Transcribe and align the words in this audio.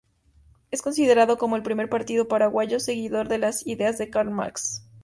Es 0.71 0.81
considerado 0.81 1.37
como 1.37 1.55
el 1.57 1.61
primer 1.61 1.87
partido 1.87 2.27
paraguayo 2.27 2.79
seguidor 2.79 3.27
de 3.27 3.37
las 3.37 3.67
ideas 3.67 3.99
de 3.99 4.09
Karl 4.09 4.31
Marx. 4.31 4.83